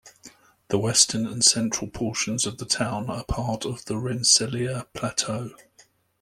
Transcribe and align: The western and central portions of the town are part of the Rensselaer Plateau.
The 0.69 0.79
western 0.79 1.27
and 1.27 1.43
central 1.43 1.87
portions 1.87 2.47
of 2.47 2.57
the 2.57 2.65
town 2.65 3.07
are 3.11 3.23
part 3.23 3.65
of 3.67 3.85
the 3.85 3.97
Rensselaer 3.99 4.85
Plateau. 4.95 5.51